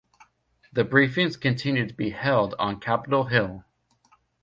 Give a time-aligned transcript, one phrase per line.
[0.73, 3.63] The briefings continue to be held on Capitol Hill.